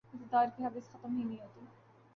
اقتدار 0.05 0.47
کی 0.55 0.63
ہوس 0.65 0.89
ختم 0.91 1.17
ہی 1.17 1.23
نہیں 1.23 1.37
ہوتی 1.37 1.65